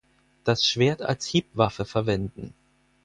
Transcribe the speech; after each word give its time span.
Das 0.45 0.65
Schwert 0.65 1.03
als 1.03 1.27
Hiebwaffe 1.27 1.85
verwenden. 1.85 2.55